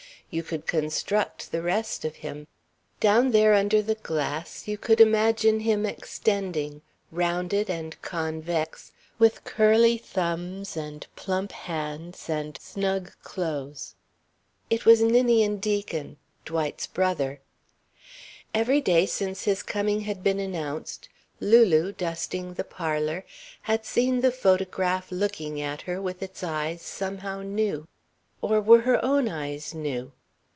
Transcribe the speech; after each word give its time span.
You 0.33 0.43
could 0.43 0.65
construct 0.65 1.51
the 1.51 1.61
rest 1.61 2.05
of 2.05 2.15
him. 2.15 2.47
Down 3.01 3.31
there 3.31 3.53
under 3.53 3.81
the 3.81 3.95
glass 3.95 4.65
you 4.65 4.77
could 4.77 5.01
imagine 5.01 5.59
him 5.59 5.85
extending, 5.85 6.81
rounded 7.11 7.69
and 7.69 8.01
convex, 8.01 8.93
with 9.19 9.43
plump 9.43 9.57
hands 9.57 9.57
and 10.77 11.05
curly 11.15 11.37
thumbs 11.57 12.23
and 12.29 12.57
snug 12.61 13.11
clothes. 13.23 13.95
It 14.69 14.85
was 14.85 15.01
Ninian 15.01 15.57
Deacon, 15.57 16.15
Dwight's 16.45 16.87
brother. 16.87 17.41
Every 18.53 18.79
day 18.79 19.05
since 19.05 19.43
his 19.43 19.61
coming 19.61 19.99
had 19.99 20.23
been 20.23 20.39
announced 20.39 21.09
Lulu, 21.41 21.91
dusting 21.91 22.53
the 22.53 22.63
parlour, 22.63 23.25
had 23.63 23.83
seen 23.83 24.21
the 24.21 24.31
photograph 24.31 25.11
looking 25.11 25.59
at 25.59 25.81
her 25.81 26.01
with 26.01 26.23
its 26.23 26.41
eyes 26.41 26.81
somehow 26.81 27.41
new. 27.41 27.89
Or 28.41 28.61
were 28.61 28.83
her 28.83 29.03
own 29.03 29.27
eyes 29.27 29.73
new? 29.73 30.13